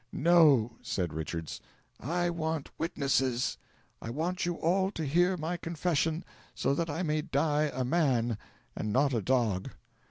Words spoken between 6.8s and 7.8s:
I may die